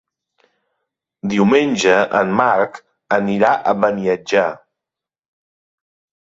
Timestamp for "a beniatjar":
3.57-4.49